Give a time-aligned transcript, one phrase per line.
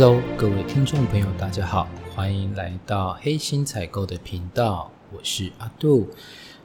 [0.00, 6.06] Hello，各位听众朋友，大家好，欢迎来到黑心采购的频道，我是阿杜。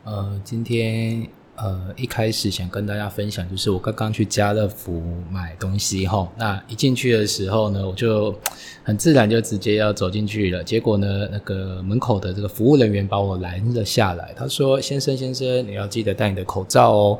[0.03, 5.01] 呃，今天呃一开始想跟大家分享，就是我刚刚去家乐福
[5.31, 8.35] 买东西哈，那一进去的时候呢，我就
[8.83, 17.20] 很自然就直接要走进去了，结果呢，那个门口的这个服务人员把我拦了下来，他说：“先生先生，你要记得戴你的口罩哦。”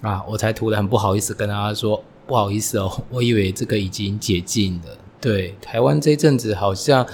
[0.00, 7.06] 啊，我才突然很不好意思跟他说：“不好意思哦，我以为这个已经解禁了。”对，台湾这阵子好像，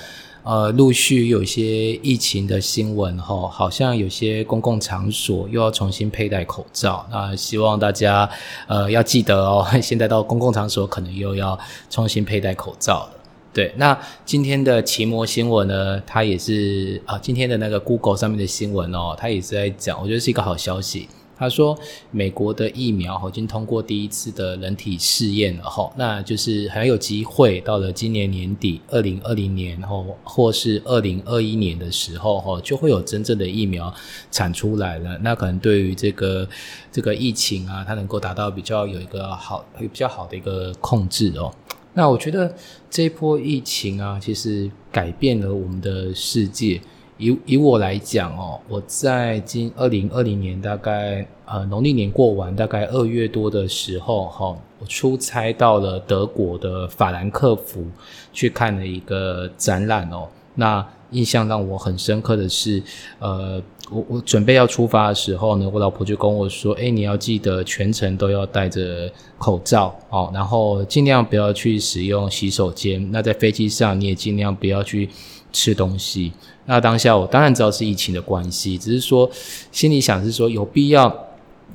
[0.45, 7.05] 呃，陆续有些疫情的新闻哈，好像有些公共场所又要重新佩戴口罩。
[7.11, 8.31] 那希望大家
[8.69, 11.59] 呃要记得哦， 现在到公共场所可能又要
[11.91, 13.11] 重新佩戴口罩了。
[13.53, 21.09] 对，那今天的奇摩新闻呢，它也是啊，今天的那个 Google 上面的新闻哦，它也是在讲，我觉得是一个好消息。
[21.39, 21.79] 他说，
[22.11, 33.93] 美国的疫苗已经通过第一次的人体试验了哈，那就是很有机会到了今年年底，二零二零年后或是二零二一年的时候哈，就会有真正的疫苗
[34.31, 35.19] 产出来了。
[35.19, 36.49] 那可能对于这个
[36.91, 41.55] 这个疫情啊，它能够达到比较有一个好比较好的一个控制哦。
[41.93, 42.55] 那我觉得
[42.91, 46.81] 这一波疫情啊，其实改变了我们的世界。
[47.19, 57.87] 以以我来讲哦，我在今二零二零年大概呃农历年过完，大概二月多的时候哈，我出差到了德国的法兰克福
[58.33, 60.29] 去看了一个展览哦。
[60.55, 62.83] 那印象让我很深刻的是，
[63.21, 73.09] 呃，我我准备要出发的时候呢，我老婆就跟我说：“哎，你要记得全程都要戴着口罩哦，然后尽量不要去使用洗手间。
[73.13, 75.09] 那在飞机上你也尽量不要去
[75.57, 76.31] 吃东西。”
[76.69, 79.31] 那当下我当然知道是疫情的关系，只是说
[79.73, 81.27] 心里想是说有必要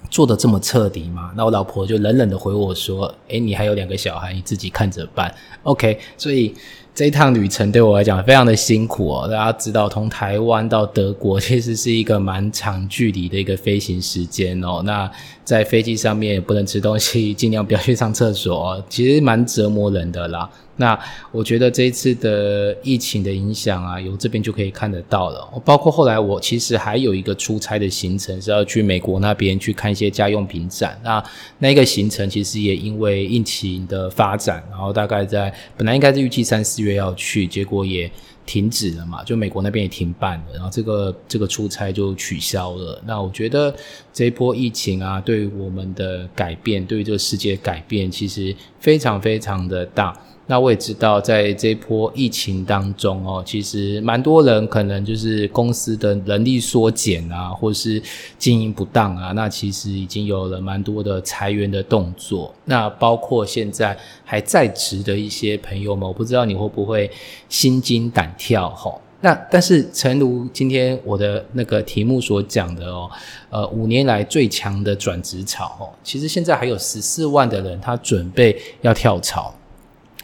[0.10, 1.32] 做的这么彻底吗？
[1.36, 5.34] 那我老婆就冷冷的回我说：“诶，你还有两个小孩，你自己看着办。
[5.64, 6.54] ”OK，所以
[6.94, 9.28] 这一趟旅程对我来讲非常的辛苦哦。
[9.28, 14.82] 大家知道，从台湾到德国 其实是一个蛮长距离的一个飞行时间哦。
[14.84, 15.10] 那
[15.44, 20.50] 在飞机上面也不能吃东西，尽量不要去上厕所，其实蛮折磨人的啦。
[20.78, 20.98] 那
[21.32, 25.48] 我觉得这一次的疫情的影响啊，由这边就可以看得到了。
[25.64, 31.00] 包括后来我其实还有一个出差的行程是要去美国那边去看一些家用品展。
[31.04, 31.24] 那
[31.60, 38.12] 那个行程其实也因为疫情的发展，然后大概在本来应该是预计三四月要去，结果也
[38.46, 43.02] 停止了嘛，就美国那边也停办了，然后这个这个出差就取消了。
[43.06, 43.74] 那我觉得
[44.12, 50.18] 这一波疫情啊，对于我们的改变，对于这个世界改变，其实非常非常的大。
[50.52, 58.04] 那我也知道，在这波疫情当中哦，其实蛮多人可能就是公司的人力缩减啊，或是
[58.38, 62.54] 经营不当啊，那其实已经有了蛮多的裁员的动作。
[62.66, 67.10] 那包括现在还在职的一些朋友们，我不知道你会不会
[67.48, 69.00] 心惊胆跳吼？
[69.22, 73.10] 那但是，诚如今天我的那个题目所讲的哦，
[73.50, 79.56] 呃，五年来最强的转职潮哦，其实现在还有十四万的人他准备要跳槽。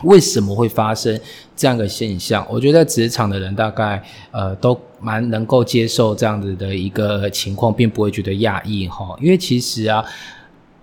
[0.04, 1.20] 为什么会发生
[1.56, 2.46] 这样的现象？
[2.50, 9.18] 我觉得职场的人大概呃都蛮能够接受这样子的一个情况，并不会觉得压抑哈。
[9.22, 10.04] 因为其实啊。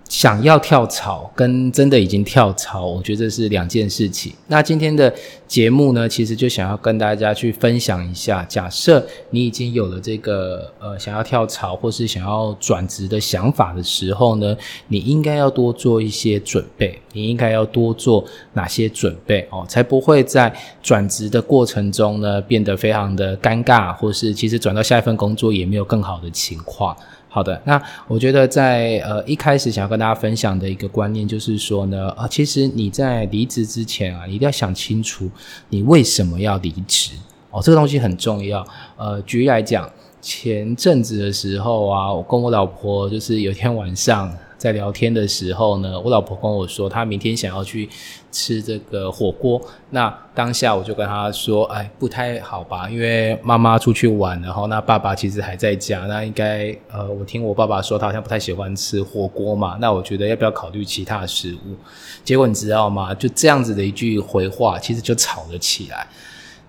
[0.09, 4.33] 想要跳槽跟真的已经跳槽，我觉得是两件事情。
[4.49, 5.13] 那今天的
[5.49, 14.57] 节目呢，其实就想要跟大家去分享一下，假设你已经有了这个呃想要跳槽或是想要转职的想法的时候呢，
[14.89, 17.01] 你应该要多做一些准备。
[17.17, 26.97] 你应该要多做哪些准备哦，才不会在转职的过程中呢变得非常的尴尬，或是其实转到下一份工作也没有更好的情况。
[27.35, 35.29] 好的，那我觉得在呃一开始想要跟大家分享的一个观念就是说呢，呃，其实你在离职之前啊，一定要想清楚
[35.69, 37.11] 你为什么要离职
[37.51, 38.65] 哦，这个东西很重要。
[38.97, 39.91] 呃，举例来讲，
[40.23, 44.33] 前阵子的时候啊，我跟我老婆就是有一天晚上。
[44.65, 47.87] 在聊天的时候呢，我老婆跟我说，她明天想要去
[48.33, 49.61] 吃这个火锅。
[49.91, 52.89] 那当下我就跟她说：“哎，不太好吧？
[52.89, 56.07] 因为妈妈出去玩，然后那爸爸其实还在家。
[56.07, 59.77] 那应该呃，我听我爸爸说，他好像不太喜欢吃火锅嘛。
[59.79, 61.77] 那我觉得要不要考虑其他食物？
[62.25, 63.13] 结果你知道吗？
[63.13, 66.07] 就这样子的一句回话，其实就吵了起来。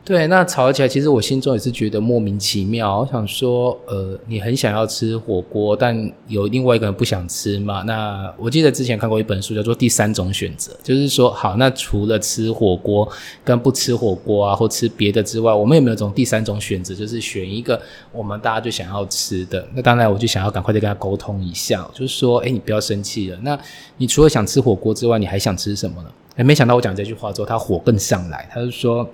[0.06, 3.00] 对，那吵起来，其实我心中也是觉得莫名其妙。
[3.00, 7.82] 我想说，呃，你很想要吃火锅，但有另外一个人不想吃嘛？
[7.82, 13.12] 那我记得之前看过一本书，叫做《第三种选择》，就是说，好，那除了吃火锅
[13.44, 17.82] 跟不吃火锅啊，或吃别的之外，我们有没有种第三种选择，就是选一个
[18.12, 19.68] 我们大家就想要吃的？
[19.74, 23.40] 那当然，我就想要赶快再跟他沟通一下，就是说，哎，你不要生气了。
[23.42, 23.60] 那
[23.98, 26.10] 你除了想吃火锅之外，你还想吃什么呢？
[26.36, 29.10] 哎，没想到我讲这句话之后，他火更上来，他就说。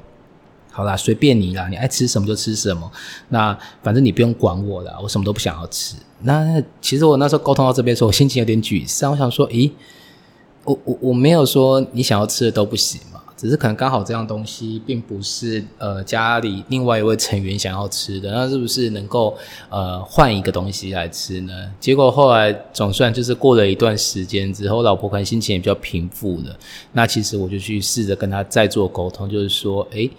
[0.73, 2.89] 好啦，随便你啦，你爱吃什么就吃什么。
[3.27, 5.95] 那反正你不用管我了，我什么都不想要吃。
[6.21, 9.11] 那其实我那时候沟通到这边的时候，我心情有点沮丧。
[9.11, 9.69] 我想说，咦，
[10.63, 19.35] 我我我没有说你想要吃的都不行嘛，只是可能刚好这样东西并不是呃家里另外一位成员想要吃的，那是不是能够
[19.69, 21.53] 呃换一个东西来吃呢？
[21.81, 26.55] 结果后来总算就是过了一段时间之后，老婆可能心情也比较平复了。
[26.93, 30.09] 那其实我就去试着跟他再做沟通，就是说，诶。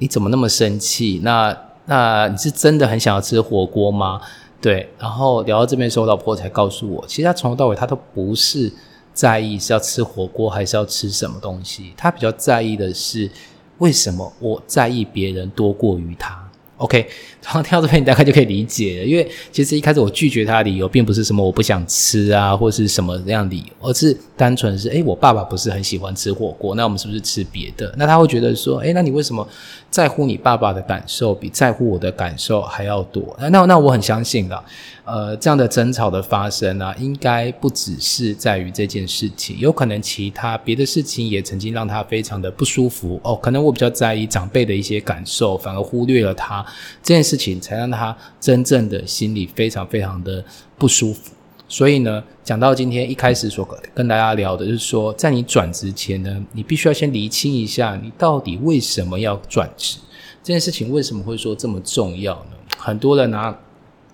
[0.00, 1.20] 你怎么那么生气？
[1.22, 1.56] 那
[1.86, 4.20] 那你是真的很想要吃火锅吗？
[4.60, 8.70] 对，然后聊到这边的时候，我老婆才告诉我，其实她从头到尾她都不是
[9.14, 13.30] 在意是要吃火锅还是要吃什么东西，她比较在意的是
[13.78, 16.38] 为什么我在意别人多过于她。
[16.76, 17.06] OK，
[17.44, 27.94] 然后听到这边你大概就可以理解了，因为其实一开始我拒绝他的理由并不是什么我不想吃啊，或是什么这样理由，而是单纯是诶，我爸爸不是很喜欢吃火锅，那我们是不是吃别的？
[27.98, 29.46] 那他会觉得说，诶，那你为什么
[29.90, 33.36] 在乎你爸爸的感受比在乎我的感受还要多？
[33.38, 34.64] 那那我很相信的。
[35.04, 43.36] 呃，这样的争吵的发生呢，应该不只是在于这件事情，有可能其他别的事情也曾经让他非常的不舒服哦。
[43.36, 46.64] 可能我比较在意长辈的一些感受，反而忽略了他
[47.02, 50.42] 这件事情，才让他真正的心里非常非常的
[50.78, 51.32] 不舒服。
[51.70, 59.98] 所以呢，讲到今天一开始所跟大家聊的，就是说，在你转职前呢，你必须要先厘清一下，你到底为什么要转职，
[60.42, 62.56] 这件事情为什么会说这么重要呢？
[62.76, 63.56] 很多人呢。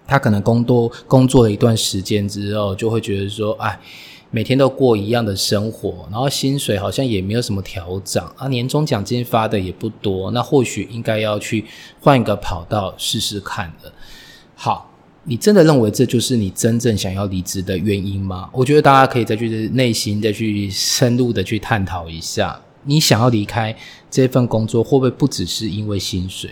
[0.08, 3.76] 他可能工作工作了一段时间之后，就会觉得说，哎，
[4.30, 11.64] 每天都过一样的生活，然后薪水好像也没有什么调整啊，年终奖金发的也不多，那或许应该要去
[12.00, 13.90] 换一个跑道试试看的。
[14.54, 14.88] 好，
[15.28, 18.48] 你真的认为这就是你真正想要离职的原因吗？
[18.52, 23.76] 我觉得大家可以再去内心再去深入的去探讨一下，你想要离开
[24.08, 26.50] 这份工作，会不会不只是因为薪水？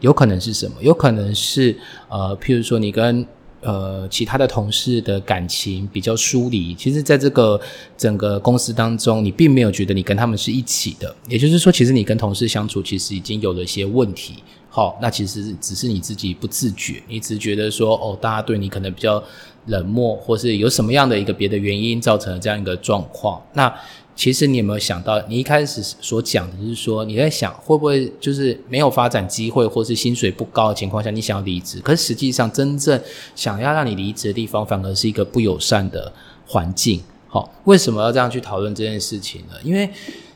[0.00, 0.74] 有可能是什么？
[0.82, 1.74] 有可能是
[2.10, 3.26] 呃，譬如说你跟
[3.64, 6.74] 呃其他的同事的感情比较疏离。
[6.74, 7.60] 其实，在这个
[7.96, 11.14] 整个公司当中，你并没有觉得你跟他们是一起的。
[11.28, 14.34] 也就是说，其实你跟同事相处，其实已经有了一些问题。
[14.68, 19.22] 好，那其实只是你自己不自觉，你只觉得说，哦，大家对你可能比较
[19.66, 23.40] 冷漠，或是有什么样的一个别的原因造成了这样一个状况。
[23.52, 23.72] 那
[24.16, 31.80] 其实你有没有想到，你一开始所讲的是说，你在想会不会就是没有发展机会，或是薪水不高的情况下，你想要离职？
[31.80, 33.00] 可是实际上，真正
[33.34, 36.12] 想要让你离职的地方，反而是一个不友善的
[36.46, 37.00] 环境。
[37.28, 39.54] 好，为什么要这样去讨论这件事情呢？
[39.64, 39.90] 因为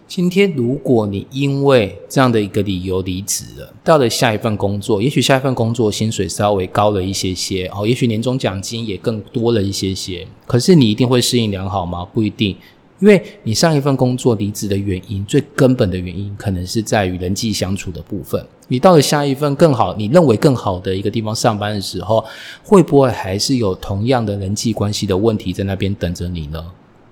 [0.09, 12.05] 今天如果你因为这样的一个理由离职了，到了下一份工作，也许下一份工作薪水稍微高了一些些，哦，也许年终奖金也更多了一些些，可是你一定会适应良好吗？
[12.05, 12.57] 不一定。
[13.01, 18.45] 因为你上一份工作离职的原因，最根本的原因可能是在于人际相处的部分。
[18.67, 22.25] 你到了下一份更好，你认为更好的一个地方上班的时候，
[22.63, 26.65] 会不会还是有同样的人际关系的问题在那边等着你呢？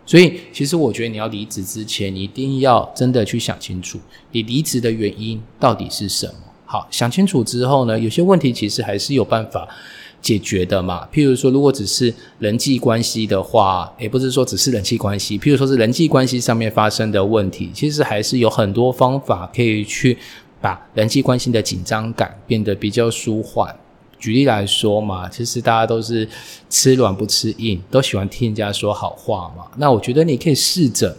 [0.05, 3.99] 所以，其实我觉得你要离职之前，一定要真的去想清楚，
[4.33, 6.35] 你离职的原因到底是什么。
[6.65, 9.69] 好，想清楚之后呢，有些问题其实还是有办法。
[10.23, 20.19] 解决的嘛，譬如说，如果只是人际关系的话，也不是说只是人际关系，譬如说是人际关系上面发生的问题，其实还是有很多方法可以去
[20.61, 23.75] 把人际关系的紧张感变得比较舒缓。
[24.19, 26.29] 举例来说嘛，其实大家都是
[26.71, 29.67] 吃软不吃硬，都喜欢听人家说好话嘛。
[29.77, 31.17] 那我觉得你可以试着。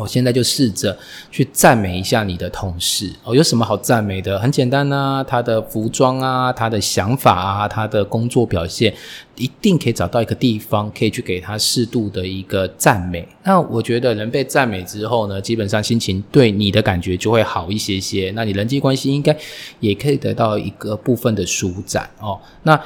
[0.00, 0.96] 我现在就试着
[1.30, 4.38] 去赞美一下你的同事哦，有什么好赞美的？
[4.38, 8.94] 很简单呐，他的服装啊，他的想法啊，他的工作表现，
[9.36, 13.26] 一定可以找到一个地方可以去给他适度的一个赞美。
[13.42, 18.32] 那我觉得人被赞美之后呢，基本上心情对你的感觉就会好一些些。
[18.34, 19.36] 那你人际关系应该
[19.80, 22.38] 也可以得到一个部分的舒展哦。
[22.62, 22.78] 那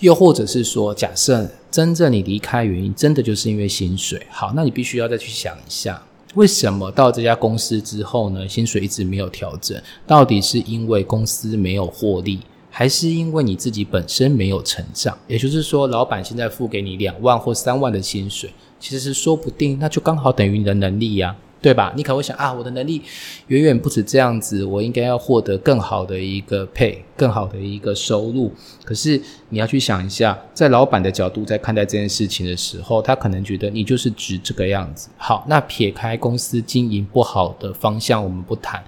[0.00, 6.02] 又或者是说，假设真正你离开原因真的就是因为薪水，好，那你必须要再去想一下。
[6.34, 9.80] 为什么到这家公司之后呢，薪水一直没有调整？
[10.06, 12.38] 到底是因为公司没有获利，
[12.70, 15.18] 还是因为你自己本身没有成长？
[15.26, 21.36] 也就是说，老板现在付给你两万或三万的薪水，其实是说不定那就刚好等于你的能力呀。
[21.62, 21.92] 对吧？
[21.94, 23.02] 你可能会想啊，我的能力
[23.48, 28.50] 远远不止这样子，我应该要获得更好的一个配，更好的一个收入。
[28.84, 35.10] 可是你要去想一下，在老板的角度在看待这件事情的时候，他可能觉得你就是值这个样子。
[35.18, 38.82] 好，那撇开公司经营不好的方向，我们不谈。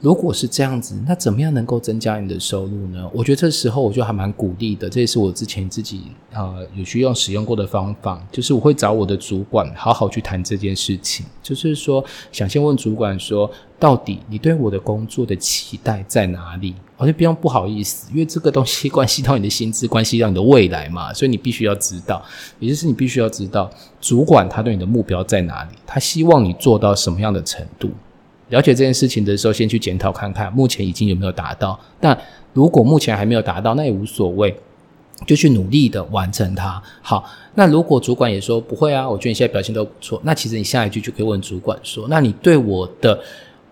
[0.00, 3.06] 如果是这样子，那怎么样能够增加你的收入呢？
[3.12, 11.26] 我觉得这时候我就还蛮鼓励的，这也是我之前自己啊有去用使用过的方法，就是我会找我的主管好好去谈这件事情。
[11.42, 12.02] 就是说，
[12.32, 16.74] 想先问主管说，到底你对我的工作的期待在哪里？
[16.96, 22.22] 我就不用不好意思，因为这个东西关系到你的薪资，关系到你的未来嘛，所以你必须要知道，
[22.58, 27.90] 也就是你必须要知道主管他对你的目标在哪里，他希望你做到什么样的程度。
[28.50, 31.78] 了解这件事情的时候，先去检讨看看，目前已经有没有达到。
[31.98, 32.16] 但
[32.52, 34.54] 如果目前还没有达到，那也无所谓，
[35.26, 36.82] 就去努力的完成它。
[37.00, 43.18] 好，那如果主管也说不会啊，我觉得你现在表现都不错，那其实你下一句就可以问主管说：那你对我的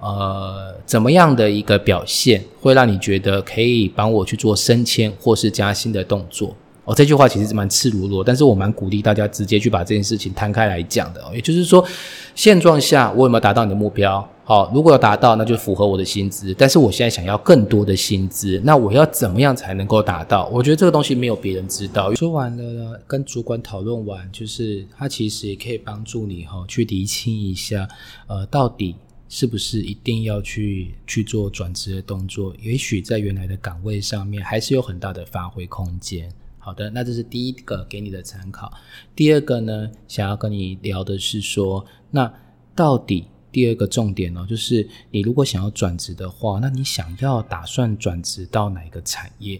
[0.00, 6.54] 呃怎么样的一个表现，会让你觉得可以帮我去做升迁或是加薪的动作？
[6.88, 11.22] 哦，这句话其实是蛮赤裸裸，但是我蛮鼓励大家直接去把这件事情摊开来讲的。
[11.34, 11.86] 也就是说，
[12.34, 14.26] 现状下我有没有达到你的目标？
[14.42, 16.54] 好，如果要达到，那就符合我的薪资。
[16.56, 20.46] 但是我现在想要更多的薪资，那我要怎么样才能够达到？
[20.46, 22.14] 我觉得这个东西没有别人知道。
[22.14, 27.86] 说完了，跟主管讨论完，就是他其实也可以帮助你哈，去厘清一下，
[28.28, 28.96] 呃，到底
[29.28, 32.54] 是不是一定要去去做转职的动作？
[32.62, 36.32] 也许在原来的岗位上面还是有很大的发挥空间。
[36.68, 38.70] 好的，那这是第一个给你的参考。
[39.16, 42.30] 第二个呢，想要跟你聊的是说，那
[42.74, 43.24] 到底？
[43.50, 49.58] 第二个重点呢，就是你如果想要转职的话，那你想要打算转职到哪个产业？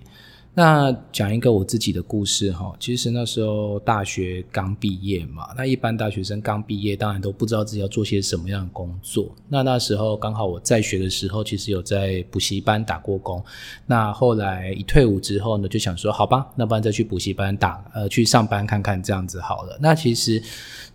[0.55, 9.33] 那讲一个我自己的故事哈，其实那时候大学刚毕业嘛，那一般大学生刚毕业，当然都不知道自己要做些什么样的工作。
[9.49, 13.41] 那那时候刚好我在学的时候，其实有在补习班打过工。
[13.87, 19.79] 那后来一退伍之后呢，就想说，好吧，那不然再去补习班打，呃，去上班看看这样子好了。
[19.81, 20.43] 那其实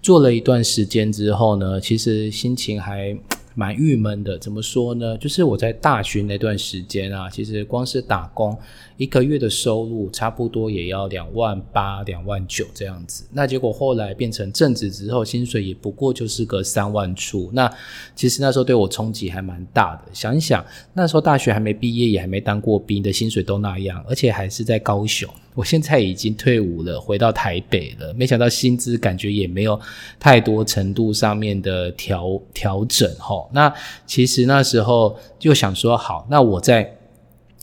[0.02, 3.18] 做了一段时间之后呢，其实心情还。
[3.56, 5.18] 蛮郁闷的，怎么说呢？
[5.18, 8.58] 就是我在大学那段时间啊，其实光是打工，
[8.98, 13.26] 一个月的收入差不多也要两万八、两万九这样子。
[13.32, 17.50] 那结果后来变成正职之后，薪水也不过就是个三万出。
[17.54, 17.72] 那
[18.16, 20.02] 其实那时候对我冲击还蛮大的。
[20.14, 25.30] 想一想，那时候大学还没毕业，也还没当过兵的薪水都那样，而且还是在高雄。
[25.56, 28.12] 我现在已经退伍了，回到台北了。
[28.16, 29.80] 没想到薪资感觉也没有
[30.20, 33.43] 太多程度上面的调调整哈。
[33.52, 33.74] 那
[34.06, 36.98] 其实那时候就想说，好，那我在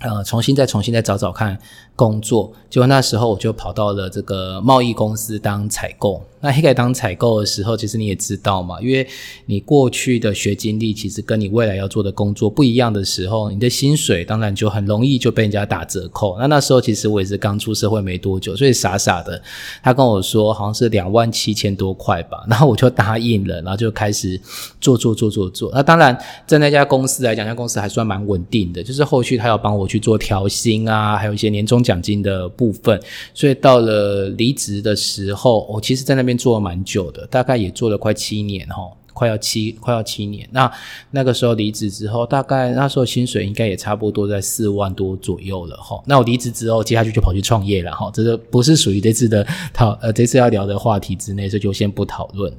[0.00, 1.57] 呃重新再重新再找找看
[1.97, 2.52] 工作。
[2.69, 6.23] 就那时候我就跑到了这个贸易公司当采购。
[6.42, 9.07] 那黑盖当采购的时候，其实你也知道嘛，因为
[9.45, 16.38] 你过去的学经历其实跟你未来要做的工作不一样的时候，你的薪水当然就很容易就被人家打折扣。
[16.38, 19.42] 那那时候其实我也是刚出社会没多久，所以傻傻的，
[19.83, 24.40] 他跟我说好像是两万七千多块吧， 然后我就答应了，然后就开始
[24.80, 25.71] 做做做做做。
[25.75, 32.99] 那当然在那家公司来讲，那家公司还算蛮稳定的，就是后续他要帮我去做调薪啊，还有一些年终奖金的部分。
[33.35, 36.31] 所以到了离职的时候，我其实在那边。
[36.41, 38.77] 做了蛮久的，大概也做了快七年哈，
[39.21, 40.49] 快要七快要七年。
[40.50, 40.73] 那
[41.11, 46.03] 那个时候离职之后，大概那时候薪水应该也差不多在四万多左右了哈。
[46.07, 48.11] 那我离职之后，接下去就跑去创业了哈。
[48.15, 52.59] 这个不是属于这次的讨呃这次要聊的话题之内，所以就先不讨论了。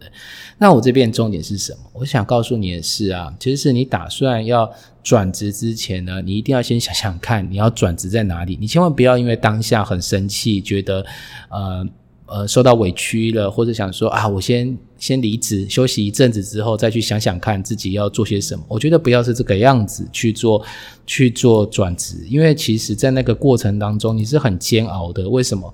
[0.60, 1.80] 那我这边重点是什么？
[1.94, 8.56] 我想告诉你的是啊，其实是你打算要转职之前呢，你一定要先想想看你要转职在哪里。
[8.62, 11.04] 你千万不要因为当下很生气，觉得
[11.50, 11.88] 呃。
[12.32, 18.64] 呃，受到委屈了，或者想说啊，我先先离职休息一阵子之后，再去想想看自己要做些什么。
[18.70, 20.64] 我觉得不要是这个样子去做
[21.06, 25.28] 去做转职，因为其实在那个过程当中你是很煎熬的。
[25.28, 25.74] 为什么？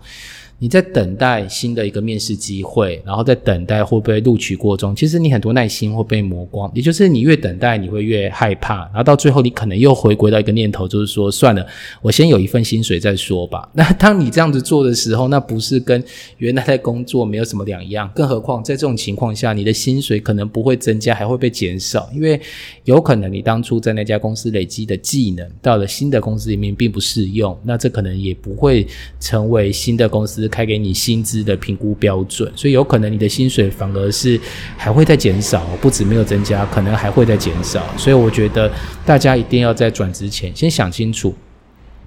[0.59, 6.71] 你在等待新的一个面试机会，然后在等待会不会录取过中，其实你很多耐心会被磨光。
[6.73, 11.63] 也就是你越等待，你会越害怕，然后到最后你可能又回归到一个念头，就是说算了，
[12.01, 13.69] 我先有一份薪水再说吧。
[13.75, 16.03] 那当你这样子做的时候，那不是跟
[16.39, 18.09] 原来在工作没有什么两样？
[18.15, 22.41] 更何况在这种情况下，你的薪水可能不会增加，还会被减少，因为
[22.85, 28.87] 有可能你当初在那家公司累积的技能，到了新的公司里面并不适用，那这可能也不会
[29.19, 30.46] 成为新的公司。
[30.47, 34.39] 开给你薪资的评估标准，所以有可能你的薪水反而是
[34.77, 37.83] 还会再减少，不止没有增加，可能还会再减少。
[37.97, 38.71] 所以我觉得
[39.05, 41.33] 大家一定要在转职前先想清楚，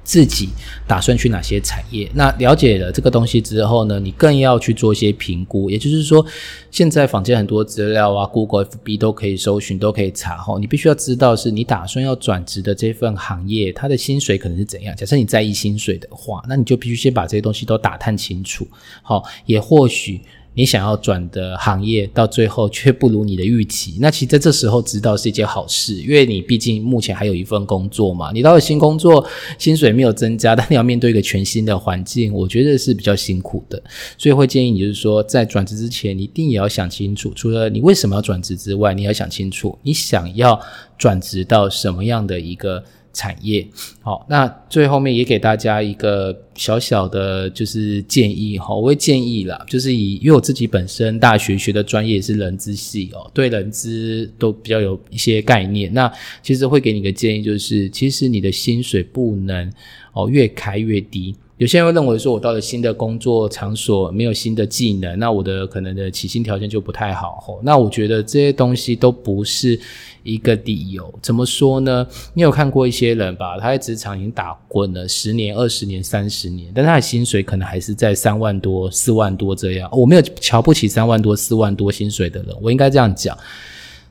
[0.02, 0.48] 自己
[0.86, 2.10] 打算去哪些产业？
[2.14, 5.70] 那了解了这个东西之后呢，你更要去做一些评估。
[5.70, 6.24] 也就是说，
[6.70, 10.36] 现在坊间很多资料啊，Google、FB 都可以搜寻，都可以查。
[10.38, 14.94] 哈，你必须要知道，是你打算要转职的这份行业，它的薪水可能是怎样。
[14.96, 18.66] 假设你在意薪水的话，那你就必须先把这些东西都打探清楚。
[19.02, 20.20] 好，也或许。
[20.60, 28.30] 你想要转的行业，到最后却不如你的预期，那其实在这时候知道是一件好事，因为你毕竟目前还有一份工作嘛。
[28.30, 29.26] 你到了新工作，
[29.56, 33.82] 薪水没有增加，但你要面对一个全新的环境，我觉得是比较辛苦的。
[34.18, 40.60] 所以会建议你，就是说在转职之前，你一定也要想清楚，除了你为什么要转职之外，你要想清楚你想要
[40.98, 42.84] 转职到什么样的一个。
[43.12, 43.66] 产业
[44.00, 55.92] 好，那最后面也给大家一个小小的，就是建议哈，我会建议啦，就是以因为我自己本身大学学的专业是人资系哦，对人资都比较有一些概念。
[55.92, 56.10] 那
[56.42, 59.72] 其实会给你个建议，就是其实你的薪水不能
[60.12, 61.34] 哦越开越低。
[61.60, 67.38] 有些人会认为说，我到了新的工作场所，没有新的技能，那我的可能的起薪条件就不太好。
[67.38, 69.78] 吼，那我觉得这些东西都不是
[70.22, 71.14] 一个理由。
[71.20, 72.06] 怎么说呢？
[72.32, 73.58] 你有看过一些人吧？
[73.60, 79.86] 他在职场已经打滚了十年、二十年、三十年，但他的薪水可能还是在三万多、四万多这样。
[79.92, 83.36] 我没有瞧不起三万多、四万多薪水的人，我应该这样讲。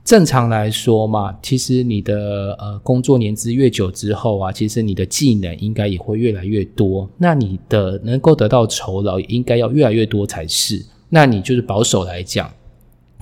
[0.10, 10.84] 正常来说嘛，其实你的呃工作年资越久之后啊，其实你的技能应该也会越来越多，那你的能够得到酬劳也应该要越来越多才是。
[11.10, 12.50] 那你就是保守来讲。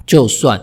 [0.07, 0.59] 就算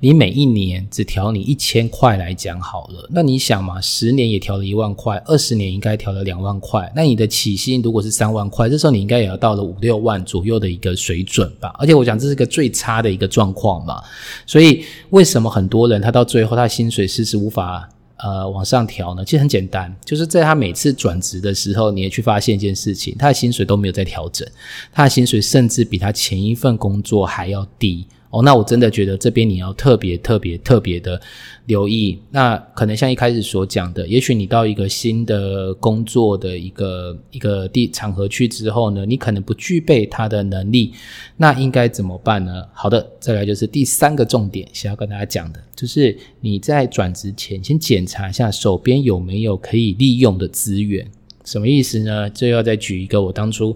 [0.00, 11.72] 你每一年只调你一千块来讲好了，那你想嘛，十年也调了一万块，二十年应该调了两万块，那你的起薪如果是三万块，这时候你应该也要到了五六万左右的一个水准吧？
[11.78, 14.02] 而且我讲这是个最差的一个状况嘛，
[14.44, 19.24] 所以为什么很多人他到最后他的薪水迟迟无法呃往上调呢？
[19.24, 24.44] 其实很简单，就是在他每次转职的时候，你也去发现一件事情，他的薪水都没有在调整，
[24.92, 28.04] 他的薪水甚至比他前一份工作还要低。
[28.30, 31.18] 哦，那我真的觉得这边你要特别特别特别的
[31.64, 32.18] 留意。
[32.30, 40.92] 那可能像一开始所讲的，也许你到一个新的工作的一个一个地场合去之后呢，你可能不具备他的能力，
[41.38, 42.62] 那应该怎么办呢？
[42.74, 51.10] 好的，再来就是第三个重点，想要跟大家讲的，就是你在转职前先检查一下手边有没有可以利用的资源。
[51.44, 52.28] 什么意思呢？
[52.28, 53.74] 这要再举一个我当初。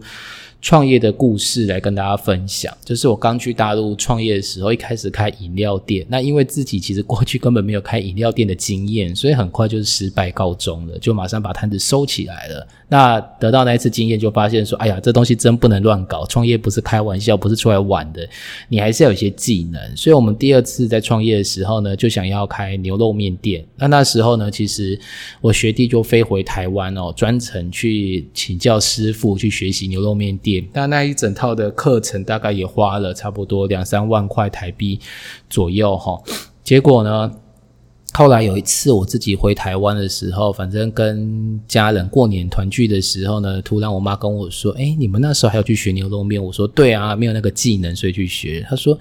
[0.63, 12.67] 创业的故事来跟大家分享，就是我刚去大陆创业的时候，一开始开饮料店，那因为自己其实过去根本没有开饮料店的经验，所以很快就是失败告终了，就马上把摊子收起来了。
[12.89, 18.29] 那得到那一次经验，就发现说，哎呀，这东西真不能乱搞，创业不是开玩笑，不是出来玩的，
[18.69, 19.97] 你还是要有一些技能。
[19.97, 23.67] 所以，我们第二次在创业的时候呢，就想要开牛肉面店。
[23.77, 24.97] 那那时候呢，其实
[25.41, 30.52] 我学弟就飞回台湾哦，专程去请教师傅去学习牛肉面店。
[30.73, 34.99] 那那一整套的课程大概也花了差不多两三万块台币
[35.49, 36.21] 左右哈。
[36.65, 37.33] 结果呢？
[38.15, 48.99] 后来有一次我自己回台湾的时候，反正跟家人过年团聚的时候呢，突然我妈跟我说：“哎，你们那时候还要去学牛肉面？”我说：“对啊，没有那个技能，所以去学。”她说：“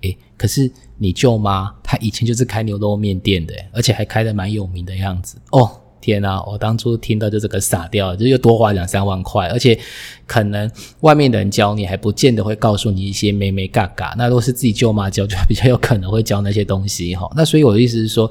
[0.00, 5.70] 哎，可是你舅妈她以前就是开牛肉面店的，而且还开的蛮有名的样子哦。”
[6.04, 9.78] 天啊，我当初听到就这个傻掉，就又多花两三万块，而且
[10.26, 17.30] 可能外面的人教你还不见得会告诉你一些妹妹嘎嘎，那如果是自己舅妈教，就比较有可能会教那些东西哈。
[17.34, 18.30] 那所以我的意思是说。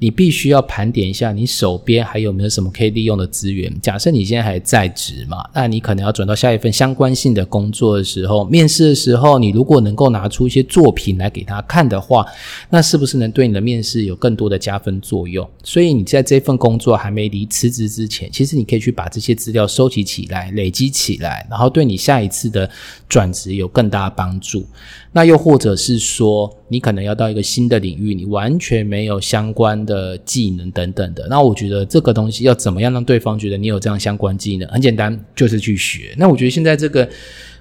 [0.00, 3.72] 你必须要盘点一下，你手边还有没有什么可以利用的资源。
[3.80, 12.24] 假设你现在还在职嘛，那你可能要转到下一份相关性的工作的时候，面试的时候，你如果能够拿出一些作品来给他看的话，
[12.70, 15.48] 那是不是能对你的面试有更多的加分作用？
[15.64, 22.70] 所以你在这份工作还没离辞职之前，其实你可以去把这些资料收集起来、累积起来，然后对你下一次的
[23.08, 24.64] 转职有更大的帮助。
[25.12, 31.26] 那又或者是说，你可能要到一个新的领域，你完全没有相关的技能等等的。
[31.28, 34.68] 那我觉得这个东西要怎么样让对方觉得你有这样相关技能？
[34.68, 36.14] 很简单，就是去学。
[36.16, 37.08] 那我觉得现在这个。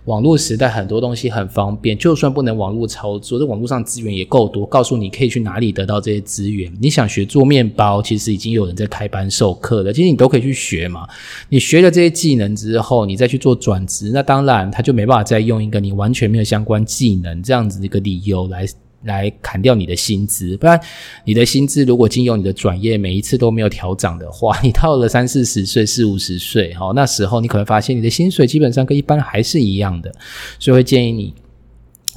[0.05, 6.71] 网络时代很多东西很方便，就算不能网络操作，这网络上资源也够多，告诉你可以去哪里得到这些资源。
[6.79, 11.05] 你想学做面包，其实已经有人在开班授课了，其实你都可以去学嘛。
[11.49, 18.65] 你学了这些技能之后，你再去做转职，那当然他就没办法再用一个你完全没有相关技能这样子的一个理由来。
[19.07, 20.79] 来砍掉你的薪资，不然
[21.25, 30.13] 你的薪资如果经由你的转业每一次都没有调涨的话，你到了三四十岁、四五十岁，哈，那时候你可能发现你的薪水基本上跟一般还是一样的，
[30.59, 31.33] 所以会建议你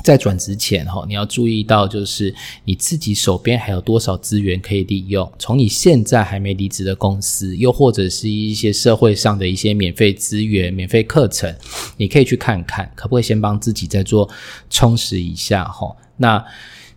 [0.03, 5.31] 在转职前哈，你要注意到就是你自己手边还有多少资源可以利用。
[5.38, 11.55] 从你现在还没离职的公司，又或者是一些社会上的一些免费资源、免费课程，
[11.98, 14.26] 你可以去看看，可不可以先帮自己再做
[14.70, 15.94] 充实一下哈？
[16.16, 16.42] 那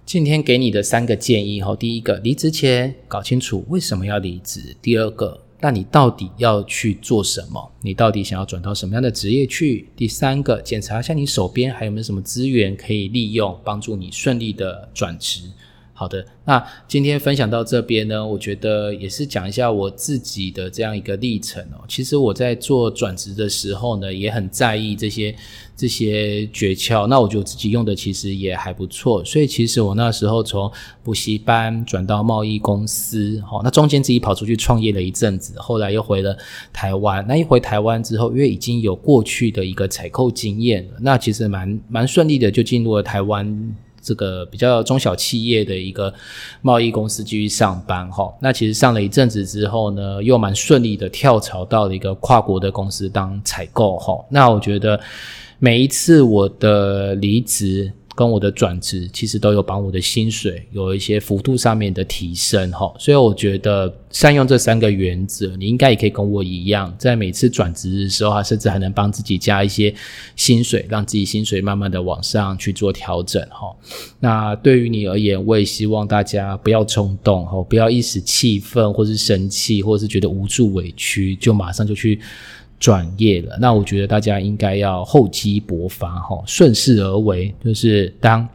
[0.05, 5.39] 今天给你的三个建议哈，第一个，离职前搞清楚为什么要离职；第二个。
[5.61, 7.71] 那你到底要去做什么？
[7.81, 9.87] 你到底想要转到什么样的职业去？
[9.95, 15.43] 第三个，检查一下你手边还有没有什么资源可以利用，帮助你顺利的转职。
[15.95, 21.85] 好的，那今天分享到这边呢，我觉得也是讲一下我自己的这样一个历程哦。
[21.87, 25.33] 其实我在做转职的时候呢，也很在意这些
[25.77, 27.05] 这些诀窍。
[27.05, 30.69] 那我觉得自己用的其实也还不错，所以其实我那时候从
[31.03, 36.35] 补习班转到贸易公司，哈，那中间自己跑出去创业了一阵子，后来又回了
[36.73, 37.23] 台湾。
[37.27, 43.75] 那一回台湾之后，因为已经有过去的一个采购经验了，那其实蛮蛮顺利的，就进入了台湾。
[44.03, 46.13] 这个比较中小企业的一个
[46.61, 54.23] 贸易公司继续上班哈，那其实上了一阵子之后呢，又蛮顺利的跳槽到了一个跨国的公司当采购哈。
[54.29, 54.99] 那我觉得
[55.57, 57.91] 每一次我的离职。
[58.15, 69.93] 跟我的转职其实都有帮我的薪水有一些幅度上面的提升哈，所以我觉得善用这三个原则，你应该也可以跟我一样，在每次转职的时候啊，甚至还能帮自己加一些
[70.35, 73.75] 薪水，让自己薪水慢慢的往上去做调整哈。
[74.19, 82.19] 那对于你而言，我也希望大家不要冲动哈，不要一时气愤或是生气，或是觉得无助委屈，就马上就去。
[82.83, 88.45] 转业了，那我觉得大家应该要厚积薄发，哈，顺势而为，就是当。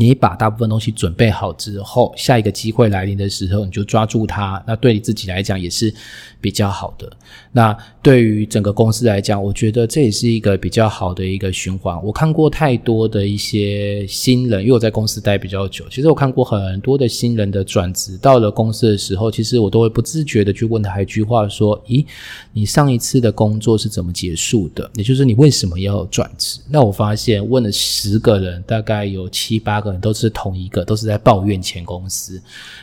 [0.00, 4.62] 你把大部分东西准备好之后，下一个机会来临的时候，你就抓住它。
[4.66, 5.92] 那对你自己来讲也是
[6.40, 7.06] 比较好的。
[7.52, 12.02] 那对于整个公司来讲，我觉得这也是一个比较好的一个循环。
[12.02, 18.16] 我看过太多的一些新人，因为我在公司待比较久，其实我看过很多的新人的转职。
[18.16, 22.06] 到了公司的时候，其实我都会不自觉的去问他一句话：说，咦，
[22.54, 24.90] 你上一次的工作是怎么结束的？
[24.94, 26.58] 也就是你为什么要转职？
[26.70, 29.89] 那我发现问了十个人，大概有七八个。
[29.98, 32.38] 都是同一个，都是在抱怨前公司。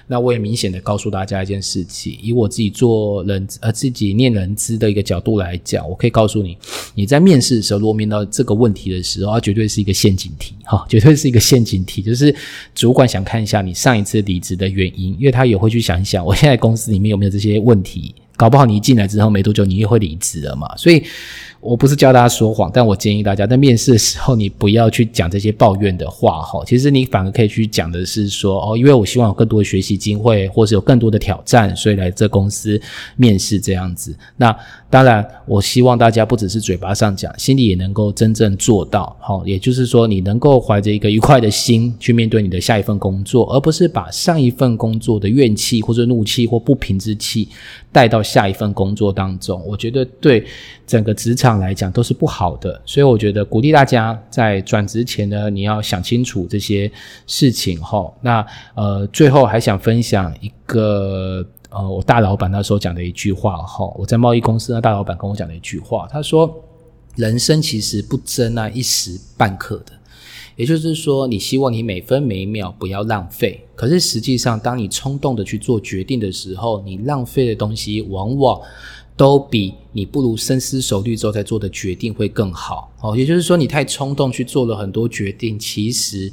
[0.08, 6.58] 那我也明显的告诉大家一件事情：以我自己做人呃自己念人资的一个角度来讲，我可以告诉你，
[6.96, 12.02] 你在面试的时候，如果面到这个问题的时候，它绝对是一个陷阱题，哈，绝对是一个陷阱题。
[12.02, 12.36] 就是
[12.74, 18.16] 主管想看一下你上一次离职的原因，因为他也会去想一想，我现在公司里面有没有这些问题。
[18.36, 20.76] 搞不好你一进来之后没多久，你又会离职了嘛？
[20.78, 21.04] 所以。
[21.68, 26.64] 我不是教大家说谎，但我建议大家在面试的时候，你不要去讲这些抱怨的话哈。
[26.66, 32.82] 其实你反而可以去讲的是说，哦，因为我希望有更多的学习机会，或是有更多的挑战，所以来这公司
[33.18, 34.16] 面试这样子。
[34.38, 34.56] 那
[34.90, 39.18] 当然，我希望大家不只是嘴巴上讲，心里也能够真正做到。
[39.20, 47.50] 好，也就是说，你能够怀着一个愉快的心去面对你的下一份工作，而不是把上一份工作的怨气或者怒气或不平之气
[47.92, 49.62] 带到下一份工作当中。
[49.66, 50.46] 我觉得对
[50.86, 51.58] 整个职场。
[51.58, 56.92] 来讲都是不好的，所以我觉得鼓励大家在转职前呢，你要想清楚这些
[57.26, 58.14] 事情哈。
[58.22, 58.46] 那
[58.76, 63.86] 呃，最后还想分享一个呃，我大老板那时候讲的一句话哈。
[63.98, 66.64] 我在贸易公司那，大老板跟我讲的一句话，他说
[67.16, 69.94] ：“人生其实不争那一时半刻的，
[70.56, 73.66] 也就是说，你希望你每分每秒不要浪费。
[73.76, 78.62] 可是实际上，当你冲动的去做决定的时候，你浪费的东西往往。”
[79.18, 83.18] 都比你不如深思熟虑之后再做的决定会更好哦。
[83.18, 86.32] 也就是说，你太冲动去做了很多决定，其实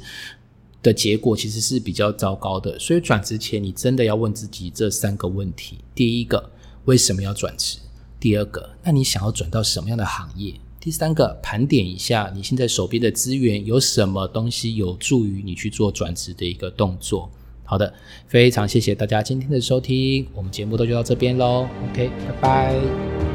[0.85, 2.77] 的结果其实是比较糟糕的。
[2.77, 6.51] 所以转职前，你真的要问自己这三个问题：第一个，
[6.85, 7.79] 为什么要转职？
[8.19, 10.53] 第二个，那你想要转到什么样的行业？
[10.79, 17.29] 第三个，盘点一下你现在手边的资源有什么东西有助于你去做转职的一个动作。
[17.63, 17.91] 好的，
[18.27, 21.67] 非常谢谢大家今天的收听，我们节目都就到这边喽。
[21.89, 23.34] OK，拜拜。